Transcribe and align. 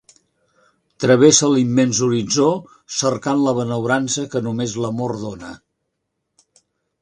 Travesse 1.03 1.49
l'immens 1.51 1.99
horitzó 2.07 2.47
cercant 3.01 3.43
la 3.49 3.53
benaurança 3.59 4.25
que 4.33 4.43
només 4.49 4.75
l'amor 4.87 5.15
dona. 5.27 5.53